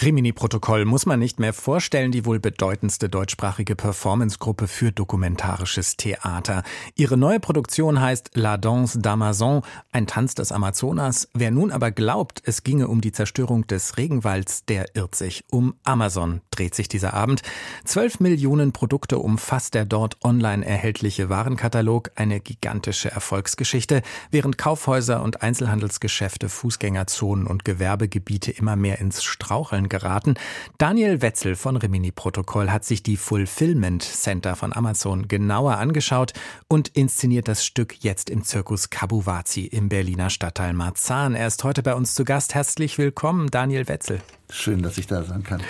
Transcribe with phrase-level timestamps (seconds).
[0.00, 6.64] Rimini-Protokoll muss man nicht mehr vorstellen, die wohl bedeutendste deutschsprachige Performancegruppe für dokumentarisches Theater.
[6.96, 11.28] Ihre neue Produktion heißt La Danse d'Amazon, ein Tanz des Amazonas.
[11.34, 15.44] Wer nun aber glaubt, es ginge um die Zerstörung des Regenwalds, der irrt sich.
[15.50, 17.42] Um Amazon dreht sich dieser Abend.
[17.84, 24.02] Zwölf Millionen Produkte umfasst der dort online erhältliche Warenkatalog, eine gigantische Erfolgsgeschichte,
[24.32, 30.34] während Kaufhäuser und Einzelhandelsgeschäfte, Fußgängerzonen und Gewerbegebiete immer mehr ins Straucheln geraten.
[30.78, 36.32] Daniel Wetzel von Rimini Protokoll hat sich die Fulfillment Center von Amazon genauer angeschaut
[36.66, 41.34] und inszeniert das Stück jetzt im Zirkus Kabuwazi im Berliner Stadtteil Marzahn.
[41.34, 42.54] Er ist heute bei uns zu Gast.
[42.54, 44.20] Herzlich willkommen, Daniel Wetzel.
[44.50, 45.62] Schön, dass ich da sein kann.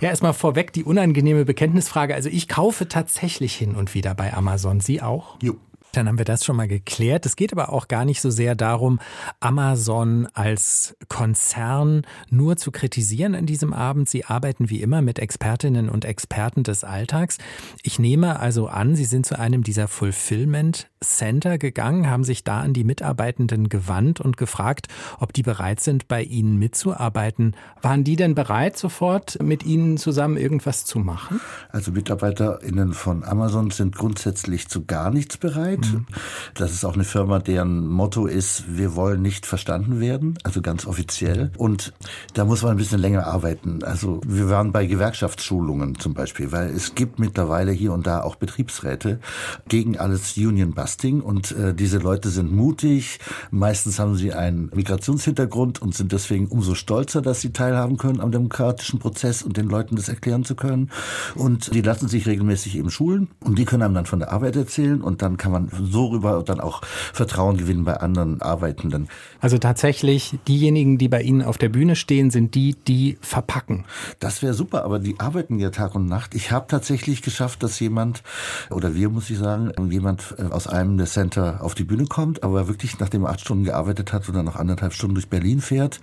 [0.00, 2.14] Ja, erstmal vorweg die unangenehme Bekenntnisfrage.
[2.14, 4.80] Also ich kaufe tatsächlich hin und wieder bei Amazon.
[4.80, 5.38] Sie auch?
[5.42, 5.56] Jo.
[5.96, 7.24] Dann haben wir das schon mal geklärt.
[7.24, 9.00] Es geht aber auch gar nicht so sehr darum,
[9.40, 14.08] Amazon als Konzern nur zu kritisieren an diesem Abend.
[14.08, 17.38] Sie arbeiten wie immer mit Expertinnen und Experten des Alltags.
[17.82, 22.60] Ich nehme also an, Sie sind zu einem dieser Fulfillment Center gegangen, haben sich da
[22.60, 24.88] an die Mitarbeitenden gewandt und gefragt,
[25.18, 27.54] ob die bereit sind, bei Ihnen mitzuarbeiten.
[27.80, 31.40] Waren die denn bereit, sofort mit Ihnen zusammen irgendwas zu machen?
[31.70, 35.85] Also MitarbeiterInnen von Amazon sind grundsätzlich zu gar nichts bereit.
[35.92, 36.06] Mhm.
[36.54, 40.86] Das ist auch eine Firma, deren Motto ist, wir wollen nicht verstanden werden, also ganz
[40.86, 41.50] offiziell.
[41.56, 41.92] Und
[42.34, 43.82] da muss man ein bisschen länger arbeiten.
[43.82, 48.36] Also wir waren bei Gewerkschaftsschulungen zum Beispiel, weil es gibt mittlerweile hier und da auch
[48.36, 49.20] Betriebsräte
[49.68, 53.18] gegen alles Union Busting und äh, diese Leute sind mutig.
[53.50, 58.32] Meistens haben sie einen Migrationshintergrund und sind deswegen umso stolzer, dass sie teilhaben können am
[58.32, 60.90] demokratischen Prozess und den Leuten das erklären zu können.
[61.34, 64.56] Und die lassen sich regelmäßig eben schulen und die können einem dann von der Arbeit
[64.56, 66.82] erzählen und dann kann man so rüber dann auch
[67.12, 69.08] Vertrauen gewinnen bei anderen Arbeitenden.
[69.40, 73.84] Also tatsächlich, diejenigen, die bei Ihnen auf der Bühne stehen, sind die, die verpacken.
[74.18, 76.34] Das wäre super, aber die arbeiten ja Tag und Nacht.
[76.34, 78.22] Ich habe tatsächlich geschafft, dass jemand,
[78.70, 82.42] oder wir muss ich sagen, jemand äh, aus einem der Center auf die Bühne kommt,
[82.42, 86.00] aber wirklich nachdem er acht Stunden gearbeitet hat oder noch anderthalb Stunden durch Berlin fährt.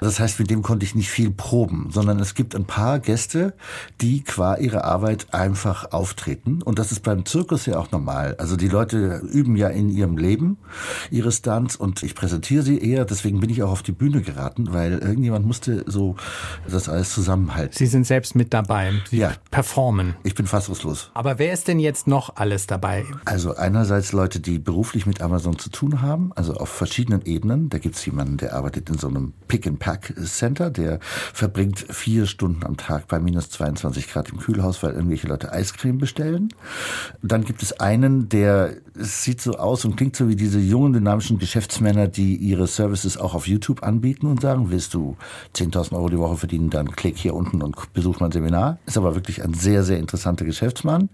[0.00, 3.54] Das heißt, mit dem konnte ich nicht viel proben, sondern es gibt ein paar Gäste,
[4.00, 6.62] die qua ihrer Arbeit einfach auftreten.
[6.62, 8.36] Und das ist beim Zirkus ja auch normal.
[8.38, 10.58] Also die Leute üben ja in ihrem Leben
[11.10, 13.04] ihre Stunts und ich präsentiere sie eher.
[13.04, 16.16] Deswegen bin ich auch auf die Bühne geraten, weil irgendjemand musste so
[16.68, 17.76] das alles zusammenhalten.
[17.76, 18.92] Sie sind selbst mit dabei.
[19.08, 19.32] Sie ja.
[19.50, 20.14] performen.
[20.22, 21.10] Ich bin fassungslos.
[21.14, 23.04] Aber wer ist denn jetzt noch alles dabei?
[23.24, 27.68] Also einerseits Leute, die beruflich mit Amazon zu tun haben, also auf verschiedenen Ebenen.
[27.68, 32.76] Da gibt es jemanden, der arbeitet in so einem Pick-and-Pack-Center, der verbringt vier Stunden am
[32.76, 36.54] Tag bei minus 22 Grad im Kühlhaus, weil irgendwelche Leute Eiscreme bestellen.
[37.22, 40.92] Dann gibt es einen, der es sieht so aus und klingt so wie diese jungen,
[40.92, 45.16] dynamischen Geschäftsmänner, die ihre Services auch auf YouTube anbieten und sagen, willst du
[45.54, 48.78] 10.000 Euro die Woche verdienen, dann klick hier unten und besuch mein Seminar.
[48.86, 51.08] Ist aber wirklich ein sehr, sehr interessanter Geschäftsmann.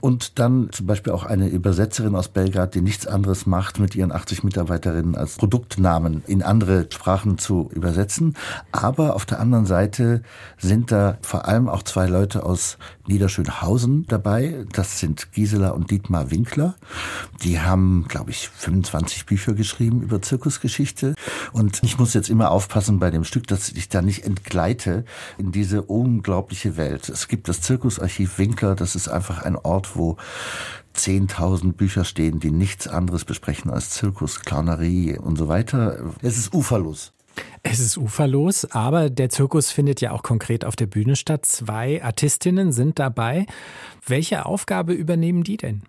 [0.00, 4.12] Und dann zum Beispiel auch eine Übersetzerin aus Belgrad, die nichts anderes macht, mit ihren
[4.12, 8.36] 80 Mitarbeiterinnen als Produktnamen in andere Sprachen zu übersetzen.
[8.72, 10.22] Aber auf der anderen Seite
[10.58, 14.64] sind da vor allem auch zwei Leute aus Niederschönhausen dabei.
[14.72, 16.74] Das sind Gisela und Dietmar Winkler.
[17.42, 21.14] Die haben, glaube ich, 25 Bücher geschrieben über Zirkusgeschichte.
[21.52, 25.04] Und ich muss jetzt immer aufpassen bei dem Stück, dass ich da nicht entgleite
[25.38, 27.08] in diese unglaubliche Welt.
[27.08, 28.74] Es gibt das Zirkusarchiv Winkler.
[28.74, 30.16] Das ist einfach ein Ort, wo
[30.96, 36.14] 10.000 Bücher stehen, die nichts anderes besprechen als Zirkus, Clownerie und so weiter.
[36.22, 37.13] Es ist uferlos.
[37.62, 41.46] Es ist uferlos, aber der Zirkus findet ja auch konkret auf der Bühne statt.
[41.46, 43.46] Zwei Artistinnen sind dabei.
[44.06, 45.82] Welche Aufgabe übernehmen die denn?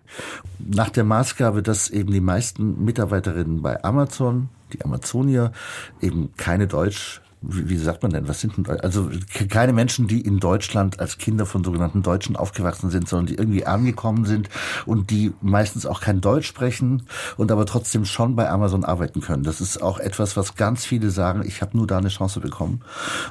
[0.58, 5.52] Nach der Maßgabe, dass eben die meisten Mitarbeiterinnen bei Amazon, die Amazonier,
[6.00, 9.10] eben keine Deutsch wie, sagt man denn, was sind denn, also
[9.48, 13.66] keine Menschen, die in Deutschland als Kinder von sogenannten Deutschen aufgewachsen sind, sondern die irgendwie
[13.66, 14.48] angekommen sind
[14.86, 17.02] und die meistens auch kein Deutsch sprechen
[17.36, 19.42] und aber trotzdem schon bei Amazon arbeiten können.
[19.42, 22.80] Das ist auch etwas, was ganz viele sagen, ich habe nur da eine Chance bekommen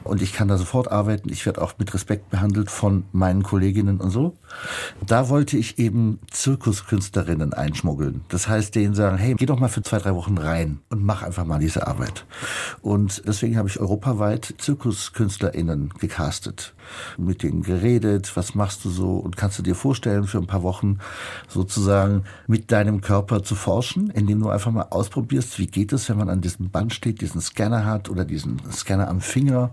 [0.04, 4.00] und ich kann da sofort arbeiten, ich werde auch mit Respekt behandelt von meinen Kolleginnen
[4.00, 4.38] und so.
[5.06, 8.22] Da wollte ich eben Zirkuskünstlerinnen einschmuggeln.
[8.30, 11.24] Das heißt, denen sagen, hey, geh doch mal für zwei, drei Wochen rein und mach
[11.24, 12.25] einfach mal diese Arbeit.
[12.81, 16.75] Und deswegen habe ich Europa europaweit ZirkuskünstlerInnen gecastet.
[17.18, 20.64] Mit denen geredet, was machst du so und kannst du dir vorstellen, für ein paar
[20.64, 21.00] Wochen
[21.48, 26.18] sozusagen mit deinem Körper zu forschen, indem du einfach mal ausprobierst, wie geht es, wenn
[26.18, 29.72] man an diesem Band steht, diesen Scanner hat oder diesen Scanner am Finger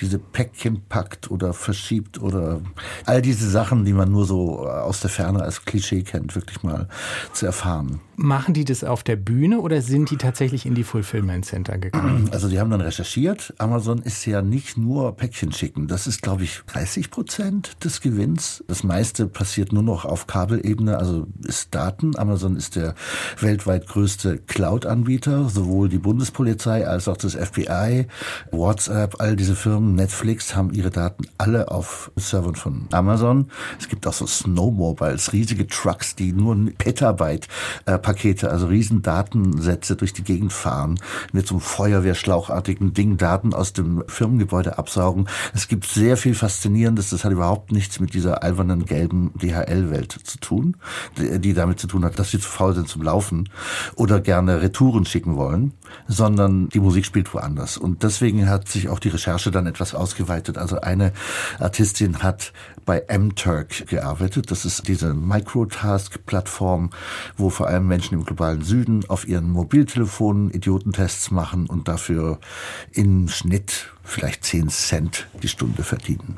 [0.00, 2.60] diese Päckchen packt oder verschiebt oder
[3.06, 6.88] all diese Sachen, die man nur so aus der Ferne als Klischee kennt, wirklich mal
[7.32, 8.00] zu erfahren.
[8.16, 12.28] Machen die das auf der Bühne oder sind die tatsächlich in die Fulfillment Center gegangen?
[12.32, 13.54] Also die haben dann recherchiert.
[13.58, 15.88] Amazon ist ja nicht nur Päckchen schicken.
[15.88, 18.64] Das ist, glaube ich, 30 Prozent des Gewinns.
[18.68, 22.16] Das meiste passiert nur noch auf Kabelebene, also ist Daten.
[22.16, 22.94] Amazon ist der
[23.40, 25.48] weltweit größte Cloud-Anbieter.
[25.48, 28.06] Sowohl die Bundespolizei als auch das FBI,
[28.50, 33.50] WhatsApp, all diese Firmen, Netflix haben ihre Daten alle auf Servern von Amazon.
[33.78, 37.48] Es gibt auch so Snowmobiles, riesige Trucks, die nur Petabyte
[37.86, 40.98] äh, Pakete, also riesen Datensätze durch die Gegend fahren,
[41.32, 45.28] mit so einem Feuerwehrschlauchartigen Ding Daten aus dem Firmengebäude absaugen.
[45.54, 50.38] Es gibt sehr viel Faszinierendes, das hat überhaupt nichts mit dieser albernen gelben DHL-Welt zu
[50.38, 50.76] tun,
[51.16, 53.48] die damit zu tun hat, dass sie zu faul sind zum Laufen
[53.96, 55.72] oder gerne Retouren schicken wollen,
[56.08, 57.76] sondern die Musik spielt woanders.
[57.76, 60.58] Und deswegen hat sich auch die Recherche dann etwas ausgeweitet.
[60.58, 61.12] Also eine
[61.58, 62.52] Artistin hat
[62.84, 64.50] bei MTurk gearbeitet.
[64.50, 66.90] Das ist diese Microtask-Plattform,
[67.36, 72.38] wo vor allem Menschen im globalen Süden auf ihren Mobiltelefonen Idiotentests machen und dafür
[72.92, 76.36] im Schnitt vielleicht 10 Cent die Stunde verdienen.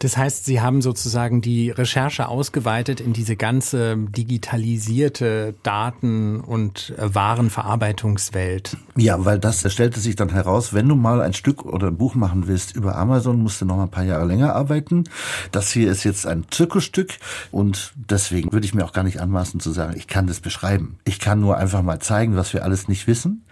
[0.00, 7.14] Das heißt, Sie haben sozusagen die Recherche ausgeweitet in diese ganze digitalisierte Daten- und äh,
[7.14, 8.76] Warenverarbeitungswelt.
[8.96, 12.14] Ja, weil das stellte sich dann heraus, wenn du mal ein Stück oder ein Buch
[12.14, 15.04] machen willst über Amazon, musst du noch mal ein paar Jahre länger arbeiten.
[15.52, 17.14] Das hier ist jetzt ein Zirkusstück
[17.50, 20.98] und deswegen würde ich mir auch gar nicht anmaßen zu sagen, ich kann das beschreiben.
[21.04, 23.44] Ich kann nur einfach mal zeigen, was wir alles nicht wissen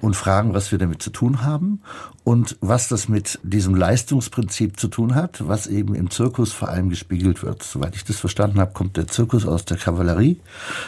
[0.00, 1.80] und fragen, was wir damit zu tun haben
[2.24, 6.90] und was das mit diesem Leistungsprinzip zu tun hat, was eben im Zirkus vor allem
[6.90, 7.62] gespiegelt wird.
[7.62, 10.40] Soweit ich das verstanden habe, kommt der Zirkus aus der Kavallerie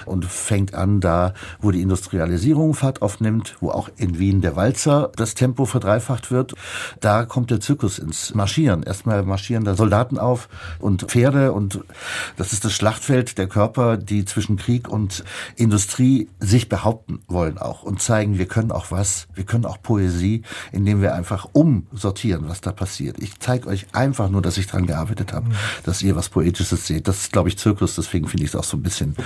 [0.06, 5.10] und fängt an da, wo die Industrialisierung Fahrt aufnimmt, wo auch in Wien der Walzer
[5.16, 6.54] das Tempo verdreifacht wird.
[7.00, 8.82] Da kommt der Zirkus ins Marschieren.
[8.82, 10.48] Erstmal marschieren da Soldaten auf
[10.78, 11.80] und Pferde und
[12.36, 15.24] das ist das Schlachtfeld der Körper, die zwischen Krieg und
[15.56, 20.42] Industrie sich behaupten wollen auch und zeigen, wir können auch was, wir können auch Poesie,
[20.70, 23.20] indem wir einfach umsortieren, was da passiert.
[23.20, 25.54] Ich zeige euch einfach nur, dass ich dran gearbeitet habe, mhm.
[25.82, 27.08] dass ihr was Poetisches seht.
[27.08, 29.16] Das ist, glaube ich, Zirkus, deswegen finde ich es auch so ein bisschen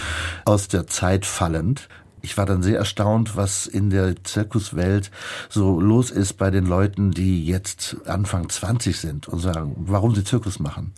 [0.46, 1.88] aus der Zeit fallend
[2.22, 5.10] ich war dann sehr erstaunt, was in der Zirkuswelt
[5.48, 10.24] so los ist bei den Leuten, die jetzt Anfang 20 sind und sagen, warum sie
[10.24, 10.92] Zirkus machen.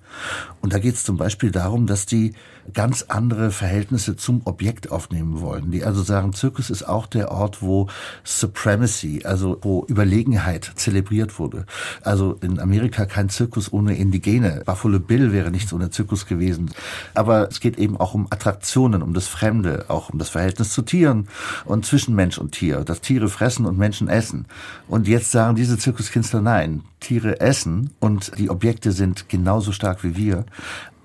[0.62, 2.32] Und da geht es zum Beispiel darum, dass die
[2.73, 5.70] ganz andere Verhältnisse zum Objekt aufnehmen wollen.
[5.70, 7.88] Die also sagen, Zirkus ist auch der Ort, wo
[8.25, 11.67] Supremacy, also wo Überlegenheit zelebriert wurde.
[12.03, 14.62] Also in Amerika kein Zirkus ohne Indigene.
[14.67, 16.71] Buffalo Bill wäre nichts ohne Zirkus gewesen.
[17.14, 20.82] Aber es geht eben auch um Attraktionen, um das Fremde, auch um das Verhältnis zu
[20.82, 21.28] Tieren Tieren
[21.64, 24.46] und zwischen Mensch und Tier, dass Tiere fressen und Menschen essen.
[24.88, 30.16] Und jetzt sagen diese Zirkuskünstler, nein, Tiere essen und die Objekte sind genauso stark wie
[30.16, 30.44] wir.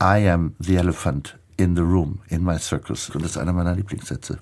[0.02, 3.10] I am the elephant in the room, in my circus.
[3.12, 4.40] Und das ist einer meiner Lieblingssätze.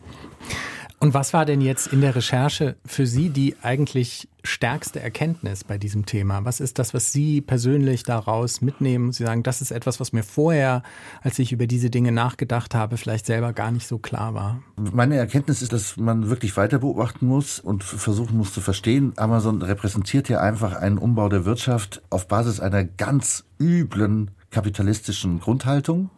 [1.02, 5.80] Und was war denn jetzt in der Recherche für Sie die eigentlich stärkste Erkenntnis bei
[5.80, 6.46] diesem Thema?
[6.46, 9.12] Was ist das, was Sie persönlich daraus mitnehmen?
[9.12, 10.84] Sie sagen, das ist etwas, was mir vorher,
[11.24, 14.62] als ich über diese Dinge nachgedacht habe, vielleicht selber gar nicht so klar war.
[14.78, 19.14] Meine Erkenntnis ist, dass man wirklich weiter beobachten muss und versuchen muss zu verstehen.
[19.16, 26.10] Amazon repräsentiert ja einfach einen Umbau der Wirtschaft auf Basis einer ganz üblen kapitalistischen Grundhaltung,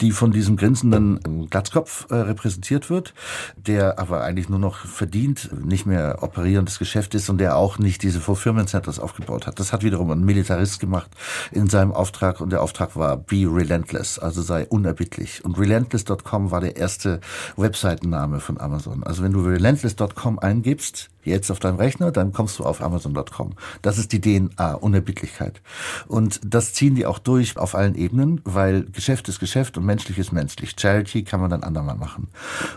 [0.00, 3.14] die von diesem grinsenden Glatzkopf äh, repräsentiert wird,
[3.56, 8.02] der aber eigentlich nur noch verdient, nicht mehr operierendes Geschäft ist und der auch nicht
[8.02, 9.60] diese Fulfillment Centers aufgebaut hat.
[9.60, 11.10] Das hat wiederum ein Militarist gemacht
[11.52, 15.44] in seinem Auftrag und der Auftrag war Be Relentless, also sei unerbittlich.
[15.44, 17.20] Und relentless.com war der erste
[17.56, 19.04] Webseitenname von Amazon.
[19.04, 23.54] Also wenn du relentless.com eingibst, jetzt auf deinem Rechner, dann kommst du auf Amazon.com.
[23.82, 25.60] Das ist die DNA, Unerbittlichkeit.
[26.06, 30.18] Und das ziehen die auch durch auf allen Ebenen, weil Geschäft ist Geschäft und menschlich
[30.18, 30.74] ist menschlich.
[30.78, 32.28] Charity kann man dann andermal machen.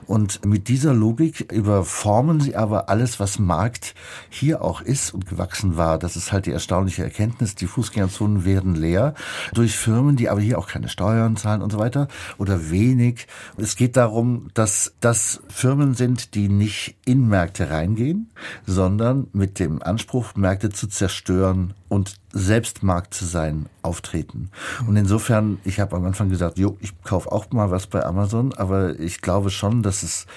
[0.06, 3.96] Und mit dieser Logik überformen sie aber alles, was Markt
[4.30, 5.98] hier auch ist und gewachsen war.
[5.98, 7.56] Das ist halt die erstaunliche Erkenntnis.
[7.56, 9.14] Die Fußgängerzonen werden leer
[9.54, 13.28] durch Firmen, die aber hier auch keine Steuern zahlen und so weiter oder wenig.
[13.58, 18.30] Es geht darum, dass das Firmen sind, die nicht in Märkte reingehen,
[18.66, 24.52] sondern mit dem Anspruch, Märkte zu zerstören und Selbstmarkt zu sein auftreten.
[24.88, 28.54] Und insofern, ich habe am Anfang gesagt, jo, ich kaufe auch mal was bei Amazon,
[28.54, 30.28] aber ich glaube schon, dass es,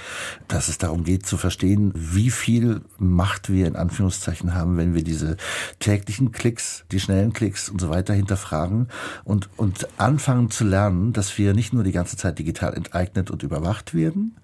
[0.49, 5.04] dass es darum geht zu verstehen, wie viel Macht wir in Anführungszeichen haben, wenn wir
[5.04, 5.37] diese
[5.80, 8.88] täglichen Klicks, die schnellen Klicks und so weiter hinterfragen
[9.25, 13.42] und, und anfangen zu lernen, dass wir nicht nur die ganze Zeit digital enteignet und
[13.42, 14.37] überwacht werden.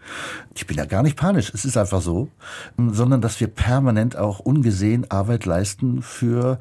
[0.54, 2.28] Ich bin ja gar nicht panisch, es ist einfach so,
[2.76, 6.58] sondern dass wir permanent auch ungesehen Arbeit leisten für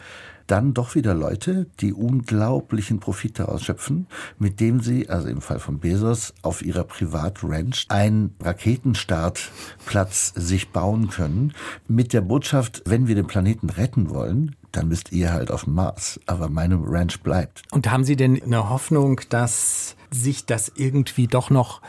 [0.47, 4.07] dann doch wieder Leute, die unglaublichen Profit daraus schöpfen,
[4.39, 11.09] mit dem sie, also im Fall von Bezos, auf ihrer Privatranch einen Raketenstartplatz sich bauen
[11.09, 11.53] können,
[11.87, 16.19] mit der Botschaft, wenn wir den Planeten retten wollen, dann müsst ihr halt auf Mars.
[16.25, 17.63] Aber meine Ranch bleibt.
[17.71, 21.81] Und haben Sie denn eine Hoffnung, dass sich das irgendwie doch noch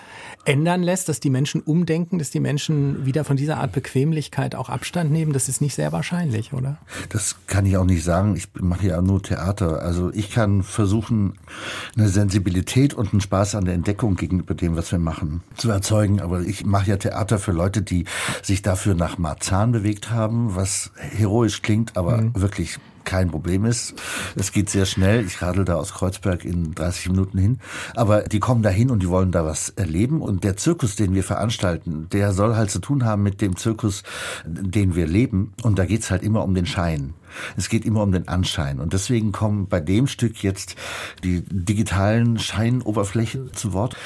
[0.48, 4.70] ändern lässt, dass die Menschen umdenken, dass die Menschen wieder von dieser Art Bequemlichkeit auch
[4.70, 5.34] Abstand nehmen?
[5.34, 6.78] Das ist nicht sehr wahrscheinlich, oder?
[7.10, 8.34] Das kann ich auch nicht sagen.
[8.34, 9.82] Ich mache ja nur Theater.
[9.82, 11.34] Also ich kann versuchen,
[11.96, 16.20] eine Sensibilität und einen Spaß an der Entdeckung gegenüber dem, was wir machen, zu erzeugen.
[16.20, 18.06] Aber ich mache ja Theater für Leute, die
[18.42, 22.32] sich dafür nach Marzahn bewegt haben, was heroisch klingt, aber mhm.
[22.34, 23.94] wirklich kein Problem ist.
[24.36, 25.24] Es geht sehr schnell.
[25.24, 27.60] Ich radel da aus Kreuzberg in 30 Minuten hin.
[27.94, 30.22] Aber die kommen da hin und die wollen da was erleben.
[30.22, 34.02] Und der Zirkus, den wir veranstalten, der soll halt zu tun haben mit dem Zirkus,
[34.44, 35.52] den wir leben.
[35.62, 37.14] Und da geht's halt immer um den Schein.
[37.56, 38.80] Es geht immer um den Anschein.
[38.80, 40.76] Und deswegen kommen bei dem Stück jetzt
[41.24, 43.96] die digitalen Scheinoberflächen zu Wort.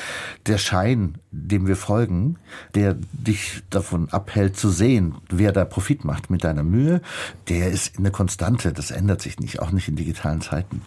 [0.46, 2.36] Der Schein, dem wir folgen,
[2.74, 7.00] der dich davon abhält zu sehen, wer da Profit macht mit deiner Mühe,
[7.48, 8.72] der ist eine Konstante.
[8.72, 10.82] Das ändert sich nicht, auch nicht in digitalen Zeiten.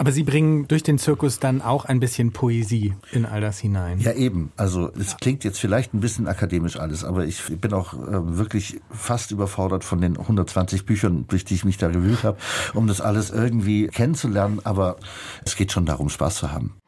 [0.00, 4.00] Aber Sie bringen durch den Zirkus dann auch ein bisschen Poesie in all das hinein.
[4.00, 4.50] Ja, eben.
[4.56, 8.80] Also es klingt jetzt vielleicht ein bisschen akademisch alles, aber ich bin auch äh, wirklich
[8.90, 12.38] fast überfordert von den 120 Büchern, durch die ich mich da gewühlt habe,
[12.72, 14.60] um das alles irgendwie kennenzulernen.
[14.64, 14.96] Aber
[15.44, 16.80] es geht schon darum, Spaß zu haben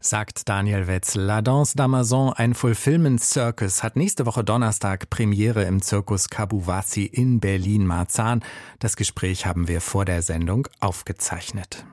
[0.00, 1.24] sagt Daniel Wetzel.
[1.24, 7.40] La Danse d'Amazon, ein Fulfillment Circus, hat nächste Woche Donnerstag Premiere im Zirkus Kabuwazi in
[7.40, 8.44] Berlin-Marzahn.
[8.78, 11.84] Das Gespräch haben wir vor der Sendung aufgezeichnet.